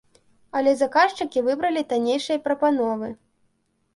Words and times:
Але 0.59 0.71
заказчыкі 0.77 1.43
выбралі 1.49 1.83
таннейшыя 1.91 2.43
прапановы. 2.47 3.13